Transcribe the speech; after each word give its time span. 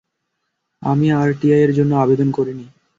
আমি 0.81 1.07
আরটিআই-এর 1.13 1.71
জন্য 1.73 1.91
আবেদন 1.95 2.29
করিনি। 2.31 2.65